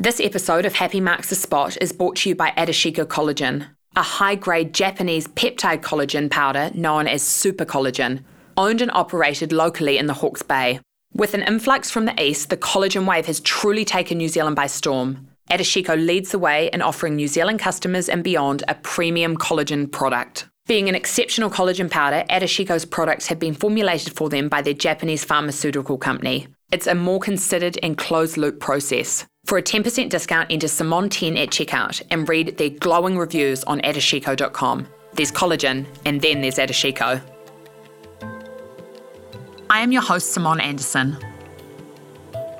[0.00, 3.66] This episode of Happy Marks the Spot is brought to you by Adashiko Collagen,
[3.96, 8.22] a high grade Japanese peptide collagen powder known as super collagen,
[8.56, 10.78] owned and operated locally in the Hawke's Bay.
[11.14, 14.68] With an influx from the east, the collagen wave has truly taken New Zealand by
[14.68, 15.30] storm.
[15.50, 20.48] Adashiko leads the way in offering New Zealand customers and beyond a premium collagen product.
[20.68, 25.24] Being an exceptional collagen powder, Adashiko's products have been formulated for them by their Japanese
[25.24, 26.46] pharmaceutical company.
[26.70, 29.26] It's a more considered and closed loop process.
[29.48, 34.86] For a 10% discount, enter Simon10 at checkout and read their glowing reviews on adashiko.com.
[35.14, 37.22] There's collagen, and then there's Adashiko.
[39.70, 41.16] I am your host, Simone Anderson.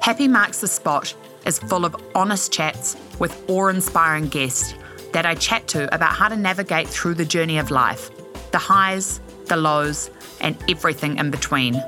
[0.00, 4.72] Happy Marks the Spot is full of honest chats with awe inspiring guests
[5.12, 8.10] that I chat to about how to navigate through the journey of life
[8.50, 10.10] the highs, the lows,
[10.40, 11.82] and everything in between,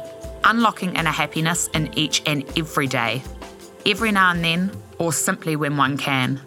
[0.44, 3.22] unlocking inner happiness in each and every day.
[3.86, 4.70] Every now and then,
[5.00, 6.40] or simply when one can.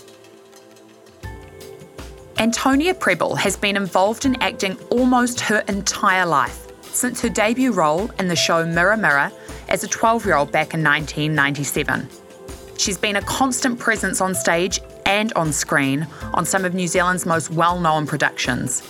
[2.38, 8.10] Antonia Prebble has been involved in acting almost her entire life, since her debut role
[8.20, 9.32] in the show Mirror Mirror
[9.70, 12.08] as a 12 year old back in 1997.
[12.78, 17.26] She's been a constant presence on stage and on screen on some of New Zealand's
[17.26, 18.84] most well known productions.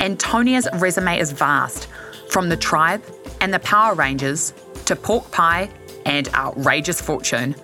[0.00, 1.88] Antonia's resume is vast,
[2.30, 3.02] from The Tribe
[3.40, 4.54] and The Power Rangers
[4.86, 5.70] to Pork Pie
[6.06, 7.54] and Outrageous Fortune.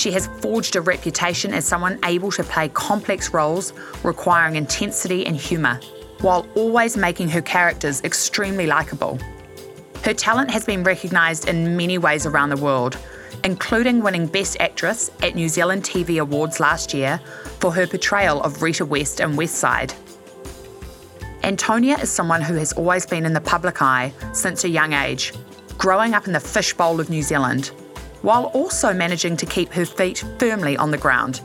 [0.00, 5.36] She has forged a reputation as someone able to play complex roles requiring intensity and
[5.36, 5.78] humour,
[6.22, 9.18] while always making her characters extremely likeable.
[10.02, 12.96] Her talent has been recognised in many ways around the world,
[13.44, 17.20] including winning Best Actress at New Zealand TV Awards last year
[17.58, 19.92] for her portrayal of Rita West in Westside.
[21.42, 25.34] Antonia is someone who has always been in the public eye since a young age,
[25.76, 27.72] growing up in the fishbowl of New Zealand
[28.22, 31.40] while also managing to keep her feet firmly on the ground.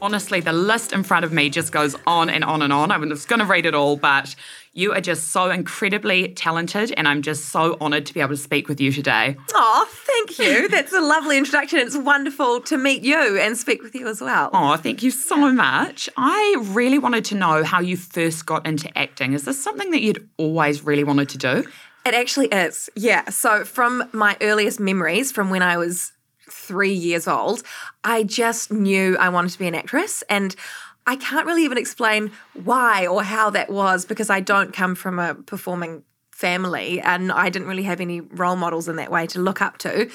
[0.00, 2.92] Honestly, the list in front of me just goes on and on and on.
[2.92, 4.36] I'm just going to read it all, but
[4.72, 8.36] you are just so incredibly talented, and I'm just so honoured to be able to
[8.36, 9.36] speak with you today.
[9.54, 10.68] Oh, thank you.
[10.70, 11.80] That's a lovely introduction.
[11.80, 14.50] It's wonderful to meet you and speak with you as well.
[14.52, 16.08] Oh, thank you so much.
[16.16, 19.32] I really wanted to know how you first got into acting.
[19.32, 21.64] Is this something that you'd always really wanted to do?
[22.08, 22.88] It actually is.
[22.96, 23.28] Yeah.
[23.28, 26.12] So, from my earliest memories from when I was
[26.50, 27.62] three years old,
[28.02, 30.24] I just knew I wanted to be an actress.
[30.30, 30.56] And
[31.06, 35.18] I can't really even explain why or how that was because I don't come from
[35.18, 36.02] a performing
[36.32, 39.76] family and I didn't really have any role models in that way to look up
[39.78, 40.10] to.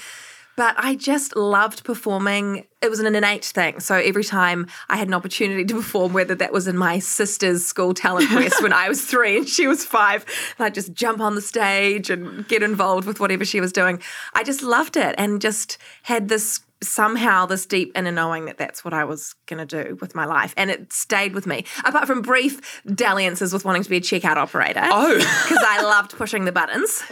[0.55, 2.67] But I just loved performing.
[2.81, 3.79] It was an innate thing.
[3.79, 7.65] So every time I had an opportunity to perform, whether that was in my sister's
[7.65, 10.25] school talent quest when I was three and she was five,
[10.59, 14.01] I'd just jump on the stage and get involved with whatever she was doing.
[14.33, 18.83] I just loved it and just had this somehow this deep inner knowing that that's
[18.83, 20.53] what I was going to do with my life.
[20.57, 24.37] And it stayed with me, apart from brief dalliances with wanting to be a checkout
[24.37, 24.83] operator.
[24.83, 25.13] Oh.
[25.43, 27.03] Because I loved pushing the buttons.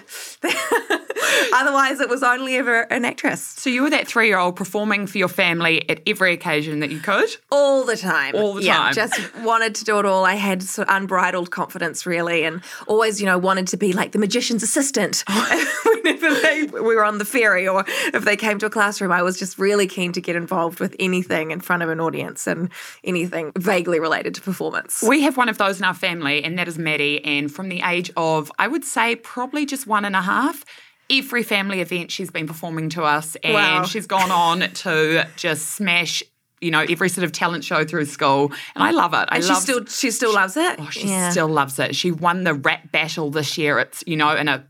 [1.53, 3.41] Otherwise, it was only ever an actress.
[3.41, 6.91] So you were that three year old performing for your family at every occasion that
[6.91, 7.29] you could?
[7.51, 8.35] All the time.
[8.35, 8.93] All the yeah, time.
[8.93, 10.25] Just wanted to do it all.
[10.25, 14.11] I had sort of unbridled confidence, really, and always, you know, wanted to be like
[14.11, 15.23] the magician's assistant.
[15.27, 15.67] Oh.
[16.03, 19.21] Whenever they, we were on the ferry or if they came to a classroom, I
[19.21, 22.69] was just really keen to get involved with anything in front of an audience and
[23.03, 25.01] anything vaguely related to performance.
[25.07, 27.23] We have one of those in our family, and that is Maddie.
[27.23, 30.65] And from the age of, I would say, probably just one and a half,
[31.09, 33.83] every family event she's been performing to us, and Wow.
[33.85, 36.23] she's gone on to just smash.
[36.63, 38.51] You know, every sort of talent show through school.
[38.75, 39.27] And I love it.
[39.29, 40.75] I And she love still she still loves it.
[40.79, 41.95] Oh, she still loves it.
[41.95, 43.79] She won the rap battle this year.
[43.79, 44.63] It's, you know, in a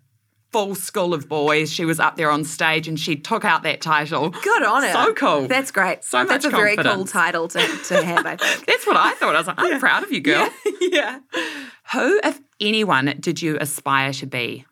[0.52, 1.72] full school of boys.
[1.72, 4.30] She was up there on stage and she took out that title.
[4.30, 4.92] Good on her.
[4.92, 5.48] So cool.
[5.48, 6.04] That's great.
[6.04, 8.66] So much That's a very cool title to, to have, I think.
[8.66, 9.36] That's what I thought.
[9.36, 10.50] I was like, I'm proud of you, girl.
[10.82, 11.20] yeah.
[11.94, 14.66] Who, if anyone, did you aspire to be?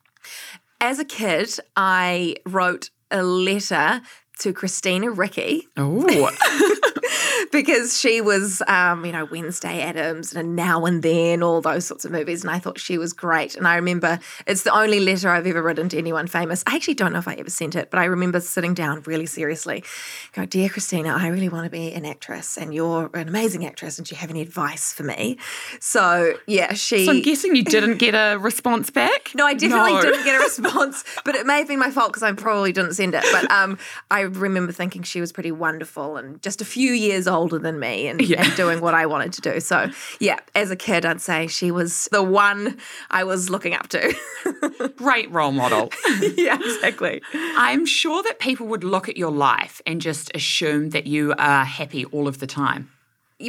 [0.81, 4.01] As a kid, I wrote a letter
[4.39, 6.31] to Christina Ricci Oh,
[7.51, 12.05] because she was, um, you know, Wednesday Addams and Now and Then, all those sorts
[12.05, 12.43] of movies.
[12.43, 13.55] And I thought she was great.
[13.55, 16.63] And I remember it's the only letter I've ever written to anyone famous.
[16.67, 19.25] I actually don't know if I ever sent it, but I remember sitting down really
[19.25, 19.83] seriously,
[20.33, 23.97] go, Dear Christina, I really want to be an actress and you're an amazing actress.
[23.97, 25.37] And do you have any advice for me?
[25.79, 27.05] So, yeah, she.
[27.05, 29.31] so I'm guessing you didn't get a response back?
[29.39, 30.01] No, I definitely No.
[30.01, 32.93] didn't get a response, but it may have been my fault because I probably didn't
[32.93, 33.23] send it.
[33.31, 33.77] But um,
[34.11, 38.07] I remember thinking she was pretty wonderful and just a few years older than me
[38.07, 38.43] and, Yeah.
[38.43, 39.59] and doing what I wanted to do.
[39.59, 39.89] So,
[40.19, 42.77] yeah, as a kid, I'd say she was the one
[43.11, 44.13] I was looking up to.
[44.95, 45.91] Great role model.
[46.35, 47.21] yeah, exactly.
[47.33, 51.65] I'm sure that people would look at your life and just assume that you are
[51.65, 52.89] happy all of the time.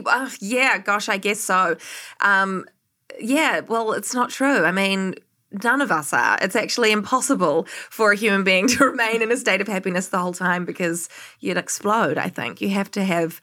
[0.06, 1.76] Uh, yeah, gosh, I guess so.
[2.21, 2.65] Um,
[3.19, 4.65] yeah, well, it's not true.
[4.65, 5.15] I mean,
[5.62, 6.38] none of us are.
[6.41, 10.19] It's actually impossible for a human being to remain in a state of happiness the
[10.19, 11.08] whole time because
[11.41, 12.61] you'd explode, I think.
[12.61, 13.41] You have to have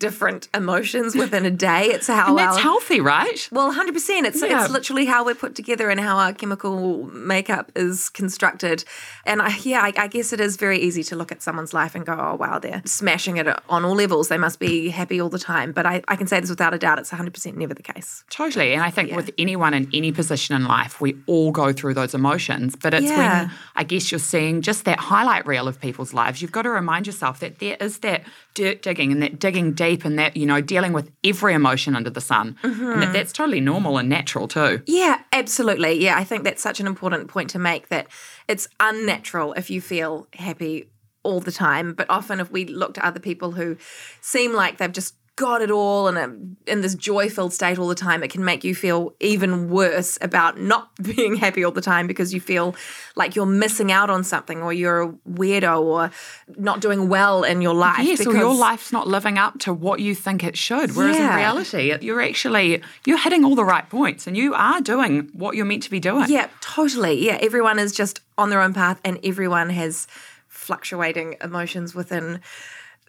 [0.00, 1.84] different emotions within a day.
[1.84, 3.48] It's how And that's our- healthy, right?
[3.52, 4.26] well, hundred percent.
[4.26, 4.64] It's Yeah.
[4.64, 8.84] it's literally how we're put together and how our chemical makeup is constructed.
[9.24, 11.94] And I, yeah, I, I guess it is very easy to look at someone's life
[11.94, 14.26] and go, "Oh, wow, they're smashing it on all levels.
[14.28, 16.78] They must be happy all the time." But I, I can say this without a
[16.78, 18.24] doubt: it's hundred percent never the case.
[18.30, 18.72] Totally.
[18.72, 19.16] And I think Yeah.
[19.16, 22.74] with anyone in any position in life, we all go through those emotions.
[22.74, 23.18] But it's Yeah.
[23.42, 26.70] when I guess you're seeing just that highlight reel of people's lives, you've got to
[26.70, 28.22] remind yourself that there is that
[28.54, 32.20] digging and that digging deep and that, you know, dealing with every emotion under the
[32.20, 32.56] sun.
[32.62, 33.12] And that mm-hmm.
[33.12, 34.82] that's totally normal and natural too.
[34.86, 36.02] Yeah, absolutely.
[36.02, 38.08] Yeah, I think that's such an important point to make that
[38.48, 40.90] it's unnatural if you feel happy
[41.22, 41.92] all the time.
[41.92, 43.76] But often, if we look to other people who
[44.20, 46.36] seem like they've just got it all and are
[46.70, 50.18] in this joy filled state all the time, it can make you feel even worse
[50.20, 52.76] about not being happy all the time because you feel
[53.16, 56.10] like you're missing out on something or you're a weirdo or
[56.58, 58.04] not doing well in your life.
[58.04, 60.94] Yes, or your life's not living up to what you think it should.
[60.94, 65.30] Whereas in reality, you're actually you're hitting all the right points and you are doing
[65.32, 66.28] what you're meant to be doing.
[66.28, 67.24] Yeah, totally.
[67.24, 70.06] Yeah, everyone is just on their own path and everyone has
[70.48, 72.40] fluctuating emotions within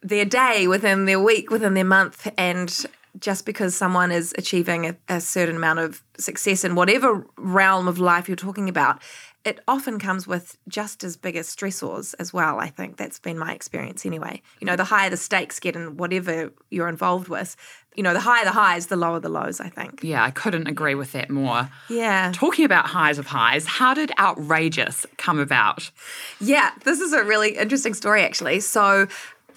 [0.01, 2.27] their day, within their week, within their month.
[2.37, 2.85] And
[3.19, 7.99] just because someone is achieving a, a certain amount of success in whatever realm of
[7.99, 9.01] life you're talking about,
[9.43, 12.59] it often comes with just as big as stressors as well.
[12.59, 14.41] I think that's been my experience anyway.
[14.59, 17.55] You know, the higher the stakes get in whatever you're involved with,
[17.95, 20.01] you know, the higher the highs, the lower the lows, I think.
[20.03, 21.69] Yeah, I couldn't agree with that more.
[21.89, 22.31] Yeah.
[22.33, 25.91] Talking about highs of highs, how did Outrageous come about?
[26.39, 28.59] Yeah, this is a really interesting story, actually.
[28.59, 29.07] So,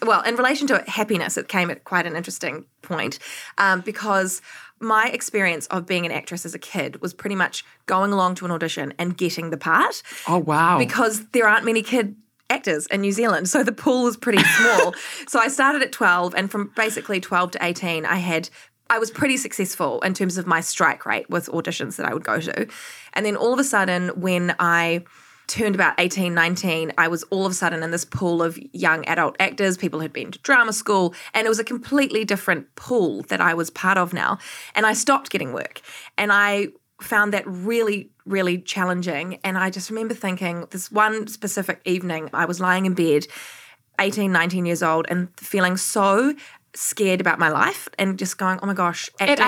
[0.02, 3.18] well, in relation to happiness, it came at quite an interesting point
[3.58, 4.40] um, because
[4.80, 8.44] my experience of being an actress as a kid was pretty much going along to
[8.44, 10.78] an audition and getting the part Oh, wow.
[10.78, 12.16] because there aren't many kid
[12.50, 13.48] actors in New Zealand.
[13.48, 14.94] So the pool was pretty small.
[15.26, 18.48] so I started at 12, and from basically 12 to 18, I had.
[18.90, 22.22] I was pretty successful in terms of my strike rate with auditions that I would
[22.22, 22.66] go to.
[23.14, 25.04] And then all of a sudden, when I
[25.46, 29.04] turned about 18, 19, I was all of a sudden in this pool of young
[29.06, 33.22] adult actors, people who'd been to drama school, and it was a completely different pool
[33.24, 34.38] that I was part of now.
[34.74, 35.80] And I stopped getting work.
[36.16, 36.68] And I
[37.00, 39.38] found that really, really challenging.
[39.44, 43.26] And I just remember thinking this one specific evening, I was lying in bed,
[44.00, 46.34] 18, 19 years old, and feeling so
[46.74, 49.46] scared about my life and just going, oh my gosh, At acting-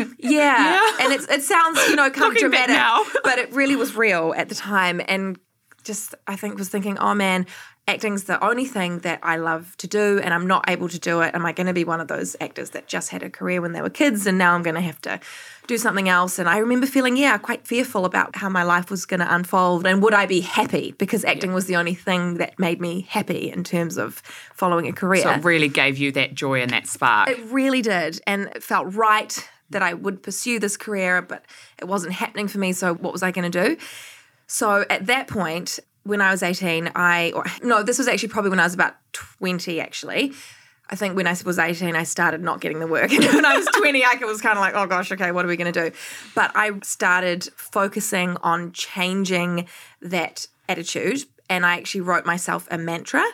[0.00, 0.16] 18.
[0.18, 0.30] yeah.
[0.30, 0.90] Yeah.
[1.00, 3.04] And it's, it sounds, you know, kind of dramatic, now.
[3.22, 5.00] but it really was real at the time.
[5.06, 5.38] And
[5.84, 7.46] just, I think, was thinking, oh man,
[7.86, 11.20] acting's the only thing that I love to do and I'm not able to do
[11.20, 11.34] it.
[11.34, 13.72] Am I going to be one of those actors that just had a career when
[13.72, 15.20] they were kids and now I'm going to have to
[15.66, 16.38] do something else?
[16.38, 19.86] And I remember feeling, yeah, quite fearful about how my life was going to unfold
[19.86, 23.50] and would I be happy because acting was the only thing that made me happy
[23.50, 24.16] in terms of
[24.54, 25.22] following a career.
[25.22, 27.28] So it really gave you that joy and that spark.
[27.28, 28.18] It really did.
[28.26, 31.44] And it felt right that I would pursue this career, but
[31.78, 32.72] it wasn't happening for me.
[32.72, 33.76] So, what was I going to do?
[34.46, 38.50] So, at that point, when I was 18, I, or no, this was actually probably
[38.50, 40.32] when I was about 20, actually.
[40.90, 43.10] I think when I was 18, I started not getting the work.
[43.12, 45.48] And when I was 20, I was kind of like, oh gosh, okay, what are
[45.48, 45.96] we going to do?
[46.34, 49.66] But I started focusing on changing
[50.02, 51.24] that attitude.
[51.50, 53.24] And I actually wrote myself a mantra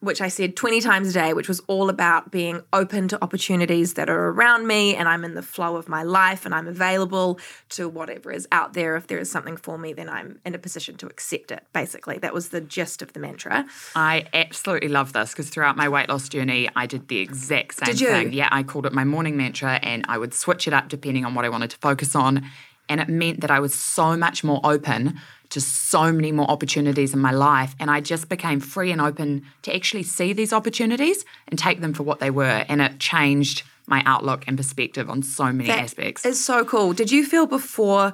[0.00, 3.94] which I said 20 times a day, which was all about being open to opportunities
[3.94, 7.38] that are around me and I'm in the flow of my life and I'm available
[7.70, 8.96] to whatever is out there.
[8.96, 11.64] If there is something for me, then I'm in a position to accept it.
[11.74, 13.66] Basically, that was the gist of the mantra.
[13.94, 17.86] I absolutely love this because throughout my weight loss journey, I did the exact same
[17.86, 18.08] Did you?
[18.08, 18.32] thing.
[18.32, 21.34] Yeah, I called it my morning mantra and I would switch it up depending on
[21.34, 22.46] what I wanted to focus on.
[22.90, 25.18] And it meant that I was so much more open
[25.50, 27.74] to so many more opportunities in my life.
[27.80, 31.94] And I just became free and open to actually see these opportunities and take them
[31.94, 32.64] for what they were.
[32.68, 36.24] And it changed my outlook and perspective on so many aspects.
[36.24, 36.92] It's so cool.
[36.92, 38.12] Did you feel before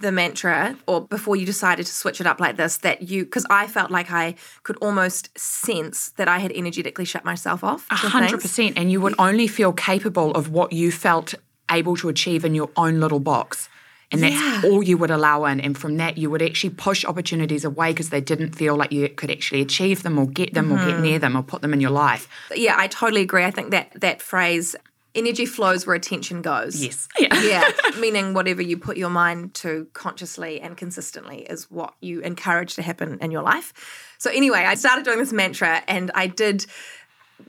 [0.00, 3.44] the mantra or before you decided to switch it up like this that you because
[3.50, 7.88] I felt like I could almost sense that I had energetically shut myself off.
[7.88, 8.78] to hundred percent.
[8.78, 11.34] and you would only feel capable of what you felt
[11.70, 13.68] able to achieve in your own little box.
[14.10, 14.62] And that's Yeah.
[14.64, 15.60] all you would allow in.
[15.60, 19.08] And from that, you would actually push opportunities away because they didn't feel like you
[19.10, 20.88] could actually achieve them or get them or Mm-hmm.
[20.88, 22.26] get near them or put them in your life.
[22.54, 23.44] Yeah, I totally agree.
[23.44, 24.74] I think that that phrase,
[25.14, 26.82] energy flows where attention goes.
[26.82, 27.06] Yes.
[27.18, 27.42] Yeah.
[27.42, 32.74] yeah, meaning whatever you put your mind to consciously and consistently is what you encourage
[32.76, 33.72] to happen in your life.
[34.18, 36.64] So, anyway, I started doing this mantra and I did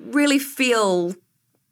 [0.05, 1.15] really feel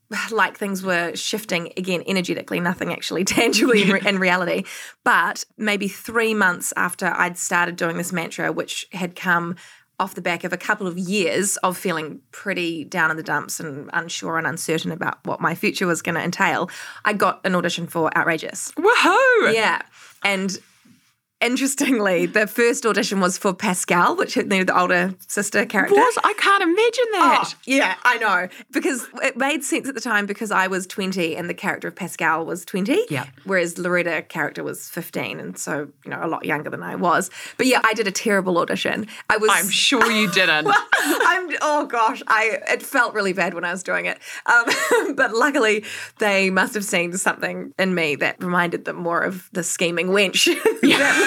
[0.32, 4.64] like things were shifting again energetically, nothing actually tangibly in, re- in reality.
[5.04, 9.56] But maybe three months after I'd started doing this mantra, which had come
[10.00, 13.60] off the back of a couple of years of feeling pretty down in the dumps
[13.60, 16.70] and unsure and uncertain about what my future was going to entail,
[17.04, 18.72] I got an audition for Outrageous.
[18.78, 19.52] Whoa!
[19.52, 19.82] Yeah.
[20.24, 20.56] And
[21.42, 25.96] interestingly, the first audition was for Pascalle, which you know, the older sister character.
[25.96, 27.54] Was I can't imagine that.
[27.54, 28.48] Oh, yeah, I know.
[28.72, 31.96] Because it made sense at the time because I was 20 and the character of
[31.96, 33.06] Pascalle was 20.
[33.10, 33.26] Yeah.
[33.44, 37.30] Whereas Loretta character was 15 and so, you know, a lot younger than I was.
[37.58, 39.08] But yeah, I did a terrible audition.
[39.30, 40.68] I was I'm sure you didn't.
[41.00, 44.20] I'm oh gosh, I it felt really bad when I was doing it.
[44.46, 45.84] Um, but luckily
[46.20, 50.46] they must have seen something in me that reminded them more of the scheming wench.
[50.82, 51.27] that,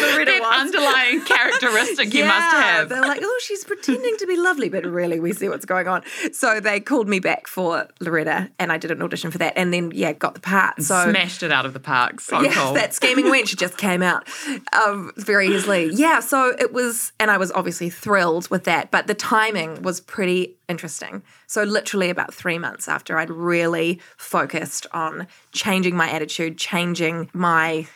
[0.00, 0.74] that Loretta that was.
[0.74, 2.88] underlying characteristic you must have.
[2.88, 6.02] They're like, oh, she's pretending to be lovely, but really, we see what's going on.
[6.32, 9.72] So they called me back for Loretta, and I did an audition for that, and
[9.72, 10.82] then yeah, got the part.
[10.82, 12.20] So Smashed it out of the park.
[12.20, 12.74] So yeah, cool.
[12.74, 14.28] that scheming wench just came out
[14.72, 15.90] um, very easily.
[15.92, 20.00] Yeah, so it was, and I was obviously thrilled with that, but the timing was
[20.00, 21.22] pretty interesting.
[21.46, 27.86] So, literally, about three months after I'd really focused on changing my attitude, changing my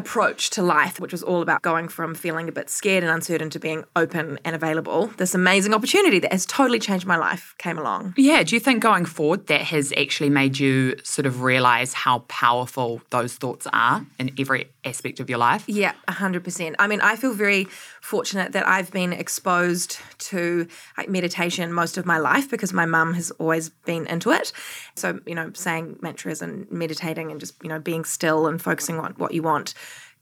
[0.00, 3.50] approach to life, which was all about going from feeling a bit scared and uncertain
[3.50, 7.78] to being open and available, this amazing opportunity that has totally changed my life came
[7.78, 8.14] along.
[8.16, 12.20] Yeah, do you think going forward that has actually made you sort of realize how
[12.28, 15.64] powerful those thoughts are in every aspect of your life?
[15.66, 16.74] Yeah, 100%.
[16.78, 17.68] I mean, I feel very
[18.00, 20.66] fortunate that I've been exposed to
[21.08, 24.52] meditation most of my life because my mum has always been into it.
[24.96, 28.98] So, you know, saying mantras and meditating and just, you know, being still and focusing
[28.98, 29.74] on what you want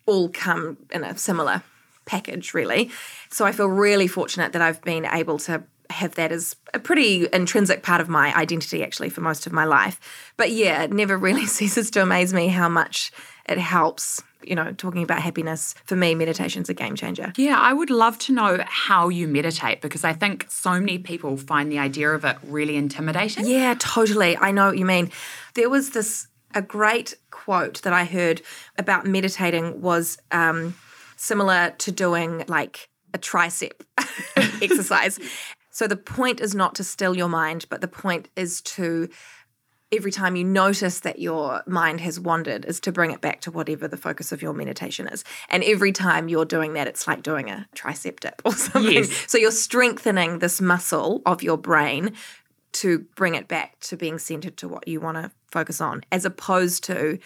[0.07, 1.63] all come in a similar
[2.07, 2.91] package, really.
[3.31, 7.29] So I feel really fortunate that I've been able to have that as a pretty
[7.33, 10.01] intrinsic part of my identity actually for most of my life.
[10.37, 13.13] But yeah, it never really ceases to amaze me how much
[13.49, 14.23] it helps.
[14.43, 17.33] You know, talking about happiness, for me, meditation's a game changer.
[17.37, 21.37] Yeah, I would love to know how you meditate because I think so many people
[21.37, 23.47] find the idea of it really intimidating.
[23.47, 24.37] Yeah, totally.
[24.37, 25.11] I know what you mean.
[25.55, 28.43] There was this a great quote that I heard
[28.79, 30.75] about meditating was um,
[31.17, 33.73] similar to doing like a tricep
[34.63, 35.19] exercise.
[35.71, 39.09] So the point is not to still your mind, but the point is to
[39.91, 43.51] every time you notice that your mind has wandered is to bring it back to
[43.51, 45.25] whatever the focus of your meditation is.
[45.49, 48.93] And every time you're doing that, it's like doing a tricep dip or something.
[48.93, 49.25] Yes.
[49.27, 52.13] So you're strengthening this muscle of your brain
[52.73, 56.25] to bring it back to being centered to what you want to focus on, as
[56.25, 57.19] opposed to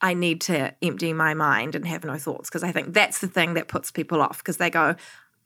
[0.00, 2.48] I need to empty my mind and have no thoughts.
[2.48, 4.96] Because I think that's the thing that puts people off because they go,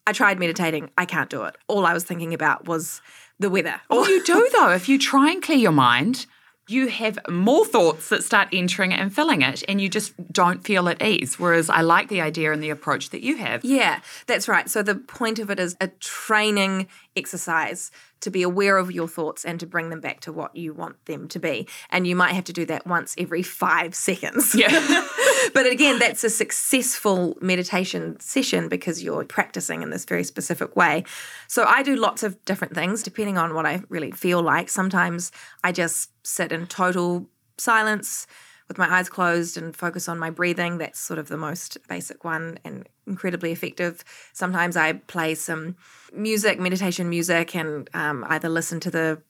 [0.07, 1.57] I tried meditating, I can't do it.
[1.67, 3.03] All I was thinking about was
[3.39, 3.81] the weather.
[3.91, 4.71] Well, you do though.
[4.71, 6.27] If you try and clear your mind,
[6.67, 10.65] you have more thoughts that start entering it and filling it, and you just don't
[10.65, 11.39] feel at ease.
[11.39, 13.65] Whereas I like the idea and the approach that you have.
[13.65, 14.69] Yeah, that's right.
[14.69, 17.91] So the point of it is a training exercise
[18.21, 21.05] to be aware of your thoughts and to bring them back to what you want
[21.05, 21.69] them to be.
[21.91, 24.55] And you might have to do that once every five seconds.
[24.55, 24.71] Yeah.
[25.53, 31.05] but again, that's a successful meditation session because you're practicing in this very specific way.
[31.49, 34.69] So I do lots of different things depending on what I really feel like.
[34.69, 35.33] Sometimes
[35.63, 38.27] I just sit in total silence
[38.69, 40.79] with my eyes closed and focus on my breathing.
[40.79, 44.03] That's sort of the most basic one and incredibly effective.
[44.33, 45.77] Sometimes I play some
[46.13, 49.23] music, meditation music, and um, either listen to the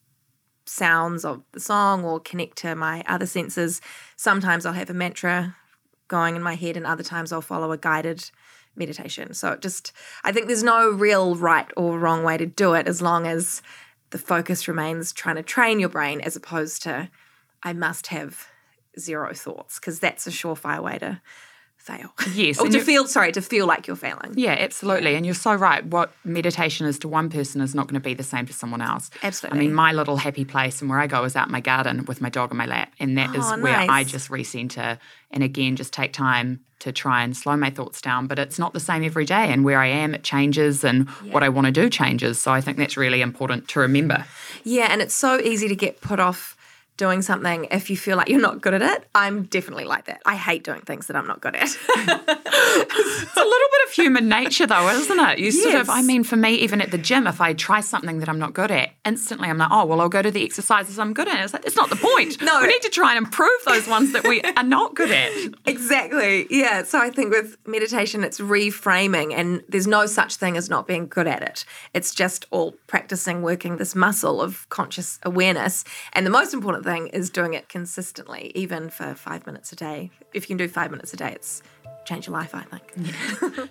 [0.67, 3.81] sounds of the song or connect to my other senses.
[4.17, 5.57] Sometimes I'll have a mantra
[6.09, 8.31] going in my head, and other times I'll follow a guided
[8.77, 9.35] meditation.
[9.35, 9.93] So it just,
[10.25, 13.63] I think there's no real right or wrong way to do it as long as
[14.11, 17.09] the focus remains trying to train your brain as opposed to,
[17.63, 18.49] I must have
[18.99, 21.21] zero thoughts, because that's a surefire way to
[21.85, 22.13] fail.
[22.33, 24.33] Yes, or to feel, sorry, to feel like you're failing.
[24.35, 25.15] Yeah, absolutely.
[25.15, 25.85] And you're so right.
[25.85, 28.81] What meditation is to one person is not going to be the same to someone
[28.81, 29.11] else.
[29.23, 29.59] Absolutely.
[29.59, 32.05] I mean, my little happy place and where I go is out in my garden
[32.07, 32.93] with my dog on my lap.
[32.99, 34.99] And that is Oh, where I just recenter
[35.31, 38.27] and again just take time to try and slow my thoughts down.
[38.27, 39.53] But it's not the same every day.
[39.53, 42.41] And where I am, it changes and what I want to do changes.
[42.41, 44.25] So I think that's really important to remember.
[44.65, 46.57] Yeah, and it's so easy to get put off
[46.97, 49.09] doing something if you feel like you're not good at it.
[49.15, 50.23] I'm definitely like that.
[50.25, 51.63] I hate doing things that I'm not good at.
[51.97, 55.39] it's a little bit of human nature, though, isn't it?
[55.39, 58.21] You sort of, I mean, for me, even at the gym, if I try something
[58.21, 60.99] that I'm not good at, instantly I'm like, oh, well, I'll go to the exercises
[60.99, 61.43] I'm good at.
[61.43, 62.41] It's like, that's not the point.
[62.45, 62.61] No.
[62.61, 65.33] We need to try and improve those ones that we are not good at.
[65.65, 66.47] Exactly.
[66.51, 66.83] Yeah.
[66.83, 71.07] So I think with meditation, it's reframing, and there's no such thing as not being
[71.07, 71.65] good at it.
[71.95, 75.85] It's just all practicing working this muscle of conscious awareness.
[76.13, 80.11] And the most important thing is doing it consistently, even for five minutes a day.
[80.33, 81.63] If you can do five minutes a day, it's
[82.05, 83.71] change your life, I think.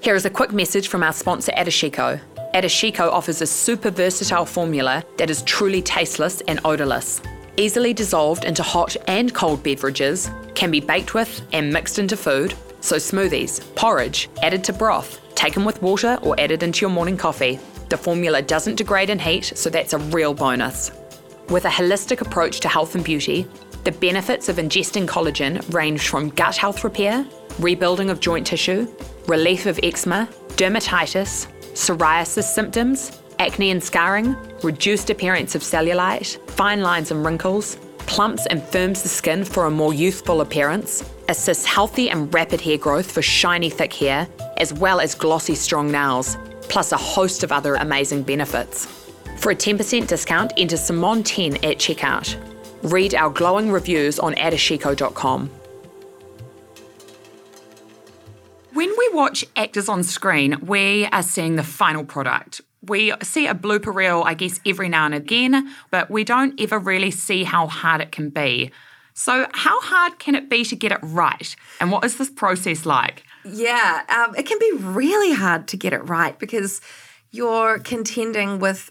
[0.00, 2.20] Here is a quick message from our sponsor, Adashiko.
[2.54, 7.20] Adashiko offers a super versatile formula that is truly tasteless and odourless.
[7.56, 12.54] Easily dissolved into hot and cold beverages, can be baked with and mixed into food,
[12.80, 17.58] so smoothies, porridge, added to broth, taken with water or added into your morning coffee.
[17.88, 20.90] The formula doesn't degrade in heat, so that's a real bonus.
[21.48, 23.46] With a holistic approach to health and beauty,
[23.84, 27.24] the benefits of ingesting collagen range from gut health repair,
[27.60, 28.88] rebuilding of joint tissue,
[29.28, 34.34] relief of eczema, dermatitis, psoriasis symptoms, acne and scarring,
[34.64, 39.70] reduced appearance of cellulite, fine lines and wrinkles, plumps and firms the skin for a
[39.70, 44.26] more youthful appearance, assists healthy and rapid hair growth for shiny, thick hair,
[44.56, 49.05] as well as glossy, strong nails, plus a host of other amazing benefits.
[49.36, 52.36] For a 10% discount, enter Simon10 at checkout.
[52.82, 55.50] Read our glowing reviews on adashiko.com.
[58.72, 62.60] When we watch actors on screen, we are seeing the final product.
[62.82, 66.78] We see a blooper reel, I guess, every now and again, but we don't ever
[66.78, 68.70] really see how hard it can be.
[69.14, 71.56] So, how hard can it be to get it right?
[71.80, 73.24] And what is this process like?
[73.46, 76.82] Yeah, um, it can be really hard to get it right because
[77.30, 78.90] you're contending with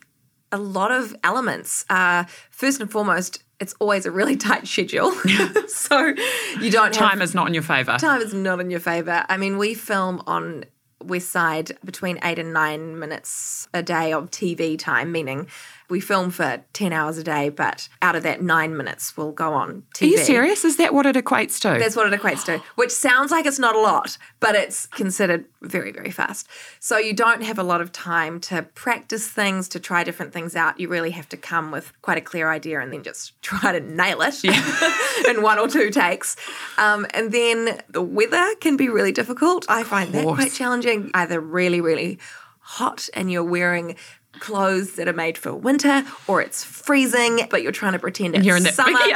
[0.56, 1.86] a lot of elements.
[1.90, 5.12] Uh, first and foremost, it's always a really tight schedule.
[5.68, 6.14] so
[6.60, 7.98] you don't time have, is not in your favour.
[8.00, 9.26] Time is not in your favour.
[9.30, 10.66] I mean, we film on
[11.04, 15.48] Westside between eight and nine minutes a day of TV time, meaning
[15.89, 19.54] we film for 10 hours a day, but out of that, nine minutes will go
[19.54, 20.01] on TV.
[20.01, 20.65] Are you serious?
[20.65, 21.80] Is that what it equates to?
[21.80, 25.46] That's what it equates to, which sounds like it's not a lot, but it's considered
[25.62, 26.48] very, very fast.
[26.80, 30.56] So you don't have a lot of time to practice things, to try different things
[30.56, 30.80] out.
[30.80, 33.80] You really have to come with quite a clear idea and then just try to
[33.80, 34.91] nail it yeah.
[35.30, 36.36] in one or two takes.
[36.78, 39.65] Um, and then the weather can be really difficult.
[39.69, 41.12] I find that quite challenging.
[41.13, 42.19] Either really, really
[42.60, 43.95] hot and you're wearing
[44.39, 48.45] clothes that are made for winter or it's freezing but you're trying to pretend it's
[48.45, 49.00] you're in summer.
[49.06, 49.15] Yeah.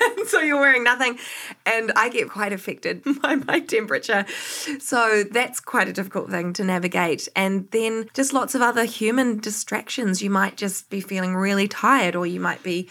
[0.26, 1.18] so you're wearing nothing.
[1.66, 4.24] And i get quite affected by my temperature.
[4.78, 7.28] So that's quite a difficult thing to navigate.
[7.36, 10.22] And then just lots of other human distractions.
[10.22, 12.88] You might just be feeling really tired or you might be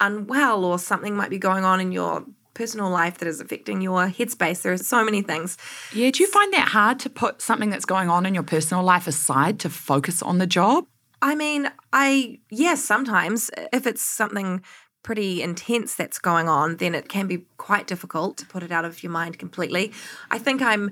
[0.00, 4.06] unwell or something might be going on in your personal life that is affecting your
[4.06, 4.62] headspace.
[4.62, 5.56] There are so many things.
[5.92, 8.82] Yeah, do you find that hard to put something that's going on in your personal
[8.82, 10.86] life aside to focus on the job?
[11.22, 14.62] I mean, I, yes, sometimes if it's something
[15.02, 18.84] pretty intense that's going on, then it can be quite difficult to put it out
[18.84, 19.92] of your mind completely.
[20.30, 20.90] I think I'm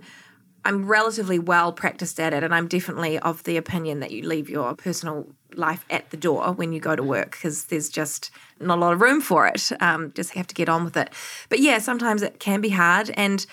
[0.65, 4.51] I'm relatively well practiced at it, and I'm definitely of the opinion that you leave
[4.51, 8.79] your personal life at the door when you go to work because there's just not
[8.79, 9.71] a lot of room for it.
[9.81, 11.13] Um, just have to get on with it.
[11.49, 13.47] But yeah, sometimes it can be hard, and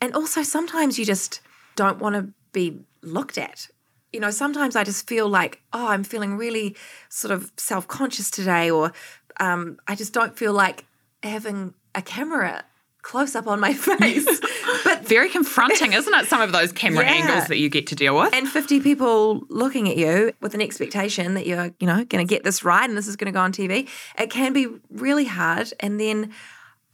[0.00, 1.40] and also sometimes you just
[1.76, 3.68] don't want to be looked at.
[4.12, 6.76] You know, sometimes I just feel like, oh, I'm feeling really
[7.08, 8.92] sort of self conscious today, or
[9.38, 10.84] um, I just don't feel like
[11.22, 12.64] having a camera
[13.02, 14.26] close up on my face.
[14.84, 16.26] but very confronting, isn't it?
[16.26, 17.12] Some of those camera yeah.
[17.12, 18.34] angles that you get to deal with.
[18.34, 22.28] And 50 people looking at you with an expectation that you're, you know, going to
[22.28, 23.88] get this right and this is going to go on TV.
[24.18, 25.72] It can be really hard.
[25.80, 26.32] And then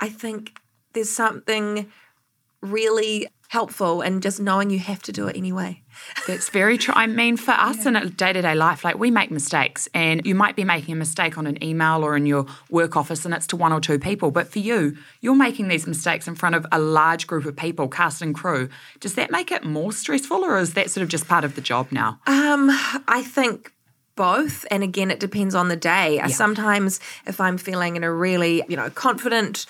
[0.01, 0.59] I think
[0.93, 1.91] there's something
[2.63, 5.83] really helpful and just knowing you have to do it anyway.
[6.27, 6.95] That's very true.
[6.97, 7.89] I mean, for us yeah.
[7.89, 10.93] in a day to day life, like we make mistakes, and you might be making
[10.93, 13.81] a mistake on an email or in your work office, and it's to one or
[13.81, 14.31] two people.
[14.31, 17.89] But for you, you're making these mistakes in front of a large group of people,
[17.89, 18.69] cast and crew.
[19.01, 21.61] Does that make it more stressful, or is that sort of just part of the
[21.61, 22.21] job now?
[22.27, 22.69] Um,
[23.09, 23.73] I think
[24.17, 26.27] both and again it depends on the day yeah.
[26.27, 29.67] sometimes if i'm feeling in a really you know confident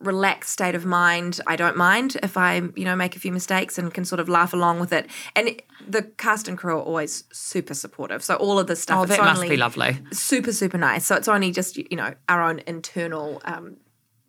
[0.00, 3.78] relaxed state of mind, I don't mind if I, you know, make a few mistakes
[3.78, 5.08] and can sort of laugh along with it.
[5.36, 8.22] And the cast and crew are always super supportive.
[8.24, 11.06] So all of this stuff, oh, that must be lovely, super super nice.
[11.06, 13.76] So it's only just you know our own internal um,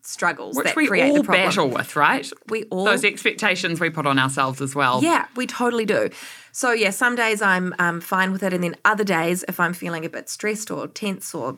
[0.04, 1.48] struggles Which that we create all the problem.
[1.48, 2.30] battle with, right?
[2.50, 5.02] We all Those expectations we put on ourselves as well.
[5.02, 6.10] Yeah, we totally do.
[6.52, 9.74] So yeah, some days I'm um, fine with it, and then other days, if I'm
[9.74, 11.58] feeling a bit stressed or tense or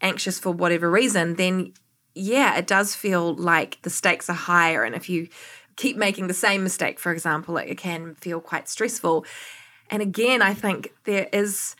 [0.00, 1.74] anxious for whatever reason, then
[2.14, 5.28] yeah, it does feel like the stakes are higher, and if you
[5.76, 9.24] keep making the same mistake, for example, it can feel quite stressful.
[9.90, 11.76] And again, I think there is,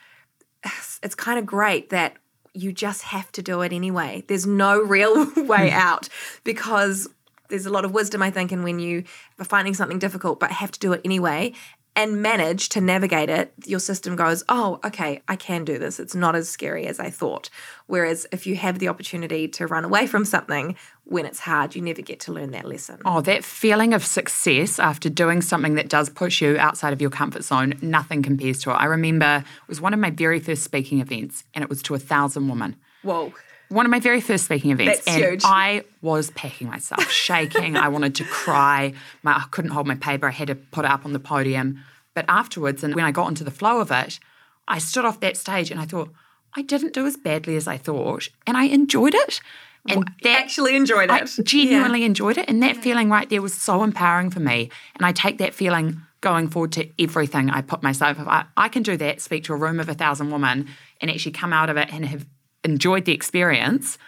[1.02, 2.14] it's kind of great that
[2.54, 4.24] you just have to do it anyway.
[4.26, 5.72] There's no real way mm.
[5.72, 6.08] out
[6.44, 7.08] because
[7.48, 9.04] there's a lot of wisdom, I think, in when you
[9.38, 11.52] are finding something difficult but have to do it anyway
[11.94, 16.00] and manage to navigate it, your system goes, oh, okay, I can do this.
[16.00, 17.50] It's not as scary as I thought.
[17.86, 21.82] Whereas if you have the opportunity to run away from something when it's hard, you
[21.82, 23.00] never get to learn that lesson.
[23.04, 27.10] Oh, that feeling of success after doing something that does push you outside of your
[27.10, 28.74] comfort zone, nothing compares to it.
[28.74, 31.94] I remember it was one of my very first speaking events, and it was to
[31.94, 32.76] a thousand women.
[33.02, 33.32] Whoa.
[33.72, 35.42] One of my very first speaking events, That's and huge.
[35.44, 37.76] I was packing myself, shaking.
[37.76, 38.92] I wanted to cry.
[39.22, 40.28] My, I couldn't hold my paper.
[40.28, 41.82] I had to put it up on the podium.
[42.14, 44.20] But afterwards, and when I got into the flow of it,
[44.68, 46.10] I stood off that stage and I thought,
[46.54, 49.40] I didn't do as badly as I thought, and I enjoyed it.
[49.88, 51.10] And that Actually enjoyed it.
[51.10, 52.48] I genuinely enjoyed it.
[52.48, 54.70] And that feeling right there was so empowering for me.
[54.94, 58.16] And I take that feeling going forward to everything I put myself.
[58.20, 60.68] I, I can do that, speak to a room of a thousand women
[61.00, 62.26] and actually come out of it and have
[62.64, 63.98] enjoyed the experience,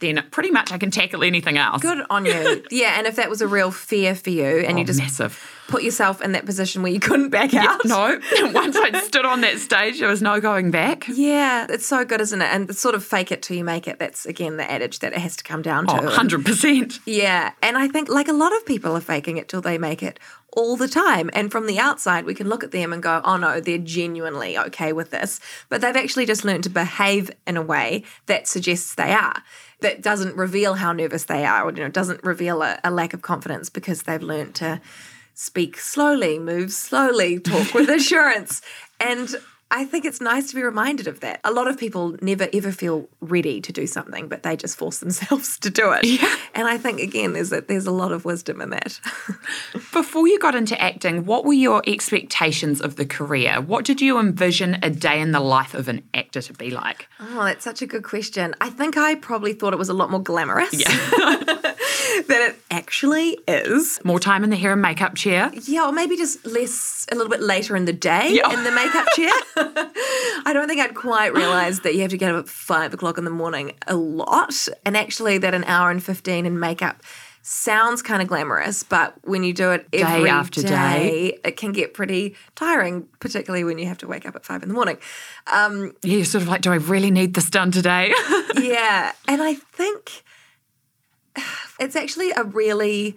[0.00, 1.80] then pretty much I can tackle anything else.
[1.80, 2.64] Good on you.
[2.70, 4.98] yeah, and if that was a real fear for you and oh, you Oh, just
[4.98, 5.64] massive.
[5.68, 7.84] put yourself in that position where you couldn't back out.
[7.84, 8.20] No,
[8.52, 11.06] once I stood on that stage, there was no going back.
[11.08, 12.46] Yeah, it's so good, isn't it?
[12.52, 13.98] And the sort of fake it till you make it.
[13.98, 15.94] That's again the adage that it has to come down to.
[15.94, 17.00] Oh, 100%.
[17.06, 20.02] Yeah, and I think like a lot of people are faking it till they make
[20.02, 20.18] it
[20.56, 21.30] all the time.
[21.32, 24.56] And from the outside, we can look at them and go, "Oh no, they're genuinely
[24.58, 28.94] okay with this," but they've actually just learned to behave in a way that suggests
[28.94, 29.42] they are.
[29.84, 33.12] That doesn't reveal how nervous they are, or you know, doesn't reveal a, a lack
[33.12, 34.80] of confidence because they've learned to
[35.34, 38.62] speak slowly, move slowly, talk with assurance,
[38.98, 39.36] and.
[39.74, 41.40] I think it's nice to be reminded of that.
[41.42, 44.98] A lot of people never ever feel ready to do something, but they just force
[45.00, 46.04] themselves to do it.
[46.04, 46.36] Yeah.
[46.54, 49.00] And I think again, there's a, there's a lot of wisdom in that.
[49.92, 53.60] Before you got into acting, what were your expectations of the career?
[53.60, 57.08] What did you envision a day in the life of an actor to be like?
[57.18, 58.54] oh, that's such a good question.
[58.60, 60.70] I think I probably thought it was a lot more glamorous
[62.28, 64.00] than it actually is.
[64.04, 65.50] More time in the hair and makeup chair?
[65.64, 68.52] Yeah, or maybe just less, a little bit later in the day Yeah.
[68.52, 69.32] in the makeup chair.
[70.46, 73.18] I don't think I'd quite realised that you have to get up at five o'clock
[73.18, 77.02] in the morning a lot, and actually that an hour and fifteen in makeup
[77.46, 80.68] sounds kind of glamorous, but when you do it every after day.
[80.68, 84.62] day, it can get pretty tiring, particularly when you have to wake up at five
[84.62, 84.96] in the morning.
[85.52, 88.14] Um, yeah, you're sort of like, do I really need this done today?
[88.58, 90.22] yeah, and I think
[91.80, 93.16] it's actually a really,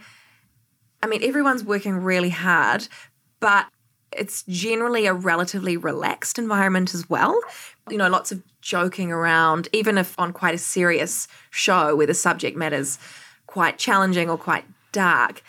[1.01, 2.87] I mean, everyone's working really hard,
[3.39, 3.67] but
[4.11, 7.39] it's generally a relatively relaxed environment as well.
[7.89, 12.13] You know, lots of joking around, even if on quite a serious show where the
[12.13, 12.99] subject matter's
[13.45, 15.41] quite challenging or quite dark.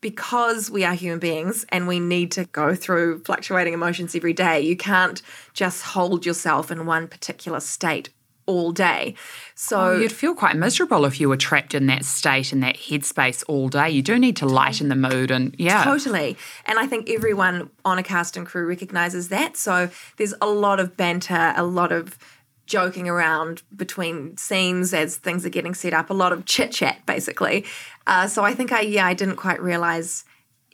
[0.00, 4.60] Because we are human beings and we need to go through fluctuating emotions every day,
[4.60, 8.10] you can't just hold yourself in one particular state
[8.46, 9.14] all day.
[9.54, 13.44] So, You'd feel quite miserable if you were trapped in that state, in that headspace
[13.48, 13.90] all day.
[13.90, 15.84] You do need to lighten the mood and, yeah.
[15.84, 16.36] Totally.
[16.64, 19.56] And I think everyone on a cast and crew recognizes that.
[19.56, 22.18] So there's a lot of banter, a lot of
[22.66, 27.04] joking around between scenes as things are getting set up, a lot of chit chat,
[27.06, 27.64] basically.
[28.06, 30.24] Uh, so I think I, yeah, I didn't quite realize,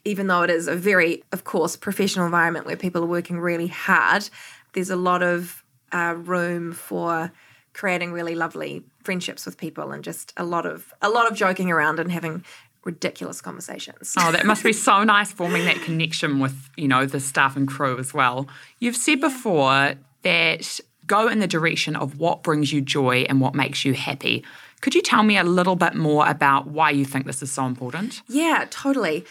[0.05, 3.67] even though it is a very, of course, professional environment where people are working really
[3.67, 4.29] hard,
[4.73, 7.31] there's a lot of uh, room for
[7.73, 11.71] creating really lovely friendships with people and just a lot of a lot of joking
[11.71, 12.45] around and having
[12.85, 14.15] ridiculous conversations.
[14.19, 17.69] Oh, that must be so nice forming that connection with, you know, the staff and
[17.69, 18.49] crew as well.
[18.81, 23.55] You've said before that go in the direction of what brings you joy and what
[23.55, 24.45] makes you happy.
[24.81, 27.67] Could you tell me a little bit more about why you think this is so
[27.67, 28.23] important?
[28.29, 29.25] Yeah, totally.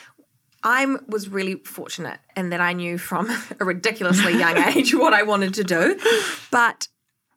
[0.63, 5.23] I was really fortunate in that I knew from a ridiculously young age what I
[5.23, 5.99] wanted to do.
[6.51, 6.87] But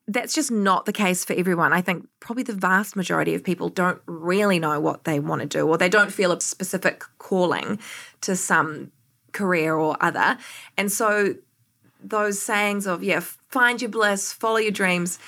[0.06, 1.72] that's just not the case for everyone.
[1.72, 5.46] I think probably the vast majority of people don't really know what they want to
[5.48, 7.78] do or they don't feel a specific calling
[8.20, 8.92] to some
[9.32, 10.36] career or other.
[10.76, 11.34] And so
[12.02, 15.18] those sayings of, yeah, find your bliss, follow your dreams,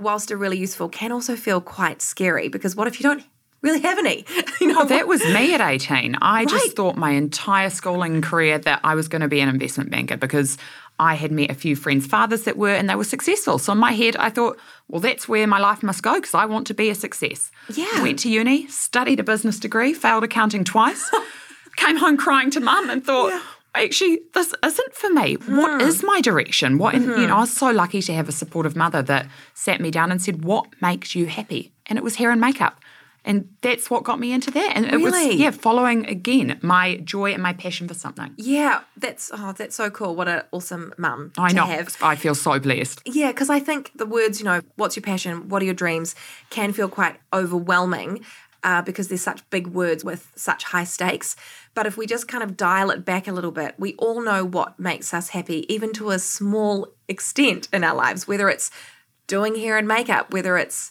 [0.00, 3.22] whilst are really useful, can also feel quite scary because what if you don't
[3.62, 4.24] really have any?
[4.60, 6.16] you know, That was me at 18.
[6.20, 6.48] I Right.
[6.48, 10.16] just thought my entire schooling career that I was going to be an investment banker
[10.16, 10.58] because
[10.98, 13.58] I had met a few friends' fathers that were, and they were successful.
[13.58, 16.46] So in my head, I thought, well, that's where my life must go because I
[16.46, 17.50] want to be a success.
[17.72, 18.02] Yeah.
[18.02, 21.10] Went to uni, studied a business degree, failed accounting twice,
[21.76, 23.40] came home crying to mum and thought,
[23.74, 25.34] actually, this isn't for me.
[25.34, 25.86] What hmm.
[25.86, 26.78] is my direction?
[26.78, 27.40] What, and, you know, I hmm.
[27.40, 30.66] was so lucky to have a supportive mother that sat me down and said, what
[30.80, 31.72] makes you happy?
[31.86, 32.80] And it was hair and makeup.
[33.26, 34.72] And that's what got me into that.
[34.76, 35.34] And it was, Really?
[35.34, 38.32] yeah, following again my joy and my passion for something.
[38.36, 40.14] Yeah, that's oh, that's so cool.
[40.14, 41.64] What an awesome mum I to know.
[41.66, 41.96] have.
[42.00, 43.02] I feel so blessed.
[43.04, 46.14] Yeah, because I think the words, you know, what's your passion, what are your dreams,
[46.50, 48.24] can feel quite overwhelming
[48.62, 51.34] uh, because there's such big words with such high stakes.
[51.74, 54.44] But if we just kind of dial it back a little bit, we all know
[54.44, 58.70] what makes us happy, even to a small extent in our lives, whether it's
[59.26, 60.90] doing hair and makeup, whether it's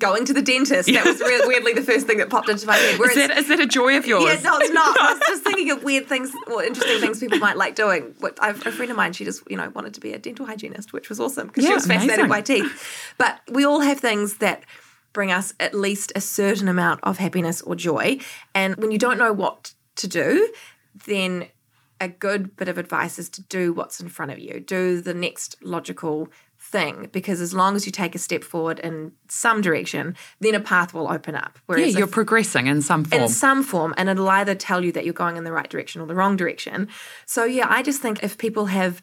[0.00, 0.92] going to the dentist.
[0.92, 3.00] That was re- weirdly the first thing that popped into my head.
[3.00, 4.24] Is that, is that a joy of yours?
[4.24, 4.98] yeah, no, it's not.
[4.98, 8.14] I was just thinking of weird things or interesting things people might like doing.
[8.18, 10.46] What I've, a friend of mine, she just you know wanted to be a dental
[10.46, 12.28] hygienist, which was awesome because she Yeah, was fascinated amazing.
[12.28, 13.14] by teeth.
[13.18, 14.64] But we all have things that
[15.12, 18.18] bring us at least a certain amount of happiness or joy.
[18.54, 20.50] And when you don't know what to do,
[21.06, 21.48] then
[22.00, 24.58] a good bit of advice is to do what's in front of you.
[24.58, 26.28] Do the next logical
[26.72, 30.60] thing because as long as you take a step forward in some direction, then a
[30.60, 31.58] path will open up.
[31.68, 33.22] Yeah, you're if- progressing in some form.
[33.22, 36.00] in some form and it'll either tell you that you're going in the right direction
[36.00, 36.88] or the wrong direction.
[37.26, 39.00] So yeah, I just think if people have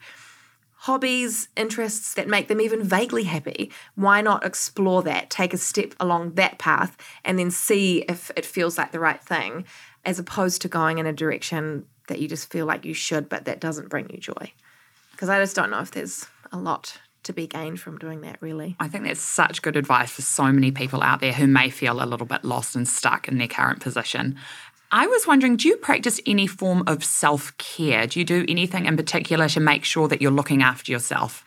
[0.83, 5.93] hobbies, interests that make them even vaguely happy, why not explore that, take a step
[5.99, 9.65] along that path and then see if it feels like the right thing
[10.05, 13.45] as opposed to going in a direction that you just feel like you should but
[13.45, 14.51] that doesn't bring you joy.
[15.11, 18.41] Because I just don't know if there's a lot to be gained from doing that
[18.41, 18.75] really.
[18.79, 22.01] I think that's such good advice for so many people out there who may feel
[22.01, 24.37] a little bit lost and stuck in their current position.
[24.91, 28.07] I was wondering, do you practice any form of self care?
[28.07, 31.45] Do you do anything in particular to make sure that you're looking after yourself?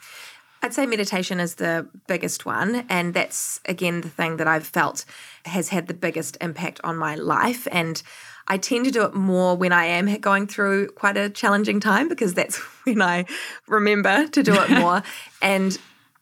[0.64, 2.86] I'd say meditation is the biggest one.
[2.88, 5.04] And that's, again, the thing that I've felt
[5.44, 7.66] has had the biggest impact on my life.
[7.72, 8.00] And
[8.48, 12.08] I tend to do it more when I am going through quite a challenging time
[12.08, 13.26] because that's when I
[13.66, 15.02] remember to do it more.
[15.42, 15.78] and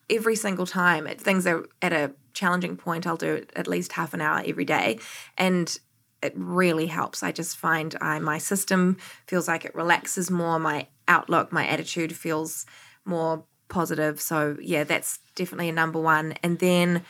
[0.08, 3.92] every single time it, things are at a challenging point, I'll do it at least
[3.92, 4.98] half an hour every day.
[5.38, 5.76] And
[6.22, 7.22] it really helps.
[7.22, 10.58] I just find I, my system feels like it relaxes more.
[10.58, 12.66] My outlook, my attitude feels
[13.04, 14.20] more positive.
[14.20, 16.34] So, yeah, that's definitely a number one.
[16.42, 17.02] And then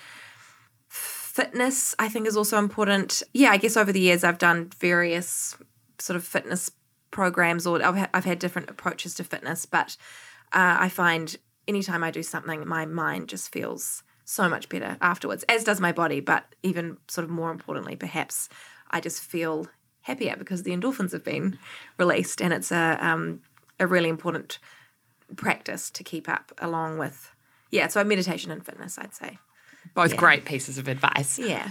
[1.41, 3.23] fitness, I think, is also important.
[3.33, 5.57] Yeah, I guess over the years I've done various
[5.99, 6.71] sort of fitness
[7.11, 9.97] programs or I've, I've had different approaches to fitness, but
[10.53, 15.45] uh, I find anytime I do something, my mind just feels so much better afterwards,
[15.49, 16.21] as does my body.
[16.21, 18.49] But even sort of more importantly, perhaps
[18.91, 19.67] I just feel
[20.03, 21.59] happier because the endorphins have been
[21.99, 23.41] released, and it's a um,
[23.79, 24.59] a really important
[25.37, 27.33] practice to keep up along with
[27.71, 27.89] yeah.
[27.89, 29.39] So meditation and fitness, I'd say.
[29.95, 31.39] Both great pieces of advice.
[31.39, 31.71] Yeah.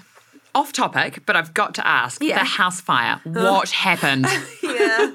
[0.55, 2.39] Off topic, but I've got to ask Yeah.
[2.39, 3.21] the house fire.
[3.23, 4.25] What happened?
[4.63, 5.11] yeah.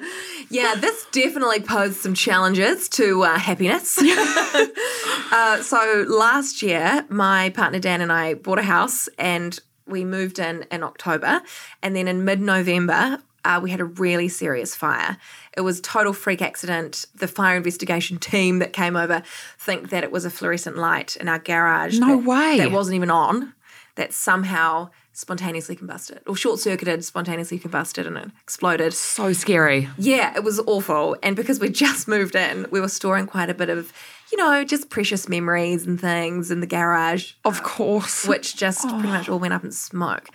[0.51, 3.99] Yeah, this definitely posed some challenges to uh, happiness.
[5.33, 10.39] uh, so last year, my partner Dan and I bought a house and we moved
[10.39, 11.43] in in October.
[11.83, 15.17] And then in mid November, uh, we had a really serious fire.
[15.57, 17.07] It was total freak accident.
[17.15, 19.23] The fire investigation team that came over
[19.59, 21.99] think that it was a fluorescent light in our garage.
[21.99, 22.59] No that- way.
[22.59, 23.53] That wasn't even on.
[23.97, 28.93] That somehow spontaneously combusted or short circuited, spontaneously combusted, and it exploded.
[28.93, 29.89] so scary.
[29.97, 31.17] Yeah, it was awful.
[31.23, 33.93] And because we just moved in, we were storing quite a bit of,
[34.33, 38.27] you know, just precious memories and things in the garage, Of course.
[38.27, 40.29] which just pretty much all went up in smoke.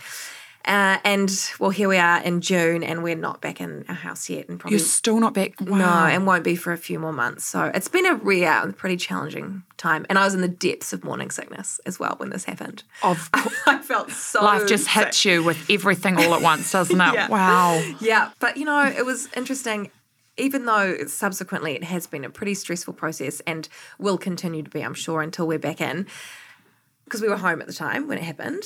[0.66, 4.30] Uh, and well, here we are in June, and we're not back in our house
[4.30, 5.60] yet, and probably You're still not back.
[5.62, 7.46] no, and won't be for a few more months.
[7.46, 10.06] So it's been a real, pretty challenging time.
[10.10, 12.84] And I was in the depths of morning sickness as well when this happened.
[13.02, 13.56] Of course.
[13.68, 15.06] I felt so Life just sick.
[15.06, 17.14] hits you with everything all at once, doesn't it?
[17.14, 17.28] Yeah.
[17.30, 17.82] Wow.
[18.00, 19.90] Yeah, but you know, it was interesting.
[20.38, 23.68] Even though subsequently it has been a pretty stressful process and
[23.98, 26.06] will continue to be, I'm sure, until we're back in,
[27.06, 28.64] because we were home at the time when it happened.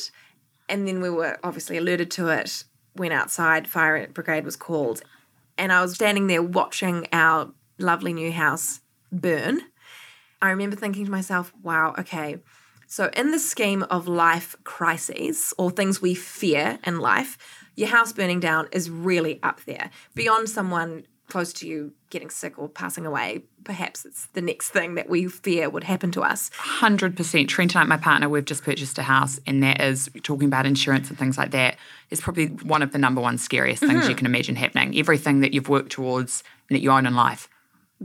[0.70, 2.64] And then we were obviously alerted to it,
[2.96, 5.02] went outside, fire brigade was called.
[5.58, 9.62] And I was standing there watching our lovely new house burn.
[10.42, 12.38] I remember thinking to myself, wow, okay.
[12.88, 17.38] So, in the scheme of life crises or things we fear in life,
[17.76, 19.90] your house burning down is really up there.
[20.14, 24.96] Beyond someone close to you getting sick or passing away, perhaps it's the next thing
[24.96, 26.50] that we fear would happen to us.
[26.58, 27.48] 100%.
[27.48, 30.66] Trent and I, my partner, we've just purchased a house, and that is talking about
[30.66, 31.78] insurance and things like that
[32.10, 34.14] is probably one of the number one scariest things you mm-hmm.
[34.16, 34.98] can imagine happening.
[34.98, 37.50] Everything that you've worked towards and that you own in life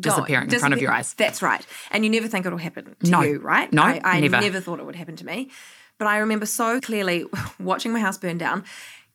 [0.00, 1.14] disappearing in front of your eyes.
[1.14, 1.64] That's right.
[1.90, 3.22] And you never think it'll happen to No.
[3.22, 3.72] you, right?
[3.72, 4.40] No, I, I never.
[4.40, 5.50] never thought it would happen to me.
[5.98, 7.24] But I remember so clearly
[7.61, 8.64] watching my house burn down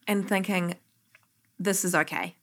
[0.08, 0.76] and thinking,
[1.60, 2.36] this is okay.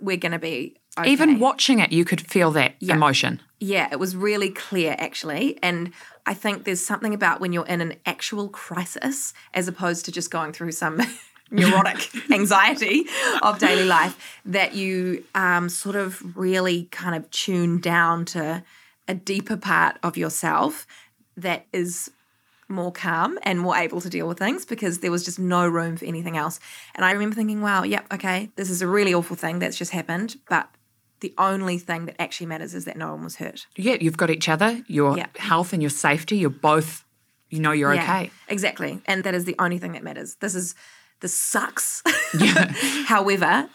[0.00, 1.10] We're going to be okay.
[1.10, 3.40] Even watching it, you could feel that emotion.
[3.60, 5.58] Yeah, it was really clear actually.
[5.62, 5.92] And
[6.26, 10.30] I think there's something about when you're in an actual crisis as opposed to just
[10.30, 11.00] going through some
[11.50, 13.06] neurotic anxiety
[13.42, 18.62] of daily life that you um, sort of really kind of tune down to
[19.08, 20.86] a deeper part of yourself
[21.36, 22.10] that is
[22.68, 25.96] more calm and more able to deal with things because there was just no room
[25.96, 26.60] for anything else.
[26.94, 29.92] And I remember thinking, wow, yep, okay, this is a really awful thing that's just
[29.92, 30.68] happened, but
[31.20, 33.66] the only thing that actually matters is that no one was hurt.
[33.76, 35.26] Yeah, you've got each other, your Yeah.
[35.36, 36.36] health and your safety.
[36.38, 37.04] You're both,
[37.50, 38.30] you know, you're Yeah, okay.
[38.48, 39.00] Exactly.
[39.06, 40.36] And that is the only thing that matters.
[40.40, 40.74] This is
[41.20, 42.02] this sucks.
[42.38, 42.72] Yeah.
[43.06, 43.68] However,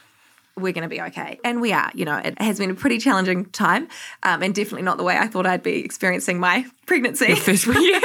[0.56, 1.40] we're going to be okay.
[1.44, 3.88] And we are, you know, it has been a pretty challenging time
[4.22, 7.36] um, and definitely not the way I thought I'd be experiencing my pregnancy.
[7.36, 8.00] First, yeah.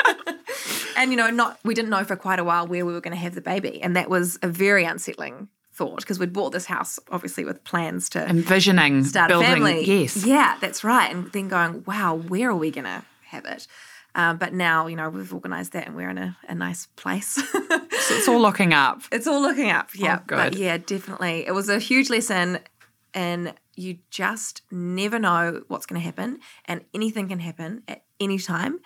[0.96, 3.14] and, you know, not we didn't know for quite a while where we were going
[3.14, 3.80] to have the baby.
[3.82, 5.48] And that was a very unsettling
[5.78, 9.48] thought because we'd bought this house obviously with plans to envisioning start building.
[9.48, 9.84] a family.
[9.84, 10.26] Yes.
[10.26, 11.10] Yeah, that's right.
[11.14, 13.68] And then going, wow, where are we going to have it?
[14.16, 17.40] Um, but now, you know, we've organised that and we're in a, a nice place.
[18.00, 19.02] So it's all looking up.
[19.12, 19.90] it's all looking up.
[19.94, 20.20] Yeah.
[20.26, 20.58] But good.
[20.58, 21.46] yeah, definitely.
[21.46, 22.58] It was a huge lesson.
[23.12, 26.38] And you just never know what's going to happen.
[26.64, 28.78] And anything can happen at any time.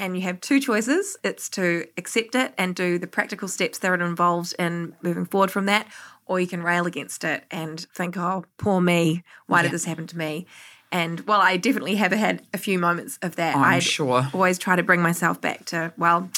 [0.00, 3.90] And you have two choices it's to accept it and do the practical steps that
[3.90, 5.86] are involved in moving forward from that,
[6.24, 9.22] or you can rail against it and think, oh, poor me.
[9.46, 10.46] Why did this happen to me?
[10.90, 13.54] And well, I definitely have had a few moments of that.
[13.54, 14.26] I'm sure.
[14.32, 16.30] always try to bring myself back to, well,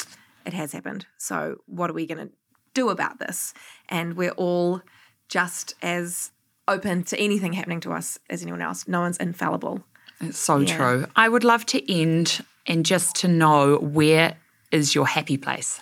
[0.44, 1.07] it has happened.
[1.16, 2.35] So what are we going to
[2.75, 3.55] do about this?
[3.88, 4.83] And we're all
[5.29, 6.33] just as
[6.66, 8.88] open to anything happening to us as anyone else.
[8.88, 9.85] No one's infallible.
[10.20, 11.07] It's so true.
[11.14, 14.37] I would love to end and just to know where
[14.70, 15.81] is your happy place?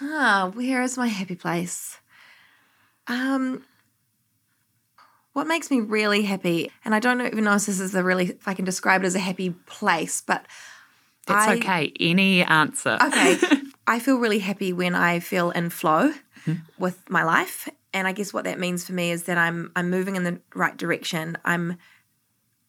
[0.00, 1.98] Ah, where is my happy place?
[3.06, 3.64] Um,
[5.32, 8.30] what makes me really happy, and I don't even know if this is the really,
[8.30, 10.46] if I can describe it as a happy place, but
[11.26, 11.92] that's I- okay.
[12.00, 12.98] Any answer.
[13.02, 13.38] Okay.
[13.86, 16.12] I feel really happy when I feel in flow
[16.78, 17.68] with my life.
[17.92, 20.40] And I guess what that means for me is that I'm I'm moving in the
[20.54, 21.36] right direction.
[21.44, 21.76] I'm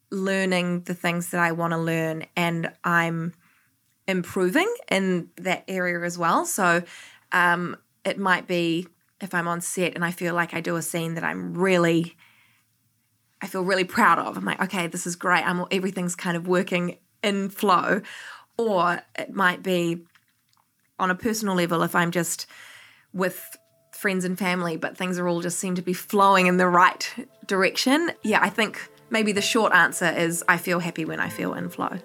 [0.09, 3.33] learning the things that I want to learn and I'm
[4.07, 6.45] improving in that area as well.
[6.45, 6.83] So
[7.31, 8.87] um, it might be
[9.19, 12.17] if I'm on set and I feel like I do a scene that I'm really
[13.41, 14.37] I feel really proud of.
[14.37, 15.45] I'm like, okay, this is great.
[15.47, 18.01] I'm everything's kind of working in flow.
[18.57, 20.01] Or it might be
[20.99, 22.45] on a personal level if I'm just
[23.13, 23.57] with
[23.91, 27.13] friends and family, but things are all just seem to be flowing in the right
[27.45, 28.11] direction.
[28.23, 31.69] Yeah, I think maybe the short answer is I feel happy when I feel in
[31.69, 31.99] flow.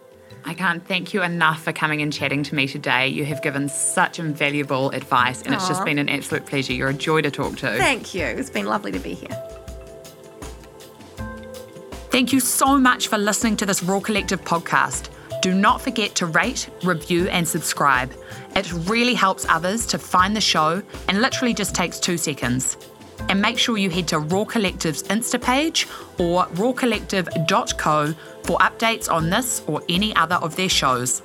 [0.49, 3.09] I can't thank you enough for coming and chatting to me today.
[3.09, 6.73] You have given such invaluable advice, and it's just been an absolute pleasure.
[6.73, 7.77] You're a joy to talk to.
[7.77, 8.25] Thank you.
[8.25, 9.37] It's been lovely to be here.
[12.13, 15.11] Thank you so much for listening to this Raw Collective podcast.
[15.43, 18.13] Do not forget to rate, review, and subscribe.
[18.55, 22.77] It really helps others to find the show and literally just takes two seconds.
[23.29, 29.31] And make sure you head to Raw Collective's Insta page or rawcollective.co for updates on
[29.31, 31.23] this or any other of their shows.